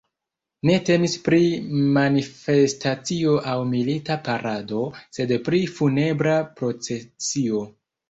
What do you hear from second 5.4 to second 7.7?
pri funebra procesio.